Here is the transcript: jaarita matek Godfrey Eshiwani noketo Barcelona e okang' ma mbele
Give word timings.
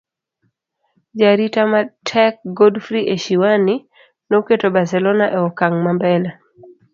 jaarita 1.19 1.61
matek 1.71 2.33
Godfrey 2.57 3.03
Eshiwani 3.13 3.75
noketo 4.29 4.67
Barcelona 4.75 5.25
e 5.35 5.37
okang' 5.47 5.79
ma 5.83 5.91
mbele 5.97 6.29